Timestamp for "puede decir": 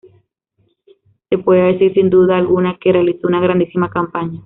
1.37-1.93